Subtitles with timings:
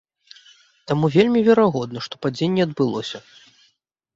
[0.91, 3.17] Таму вельмі верагодна, што падзенне адбылося.